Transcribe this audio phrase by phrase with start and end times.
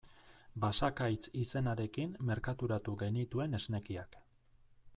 [0.61, 4.19] Basakaitz izenarekin merkaturatu genituen esnekiak.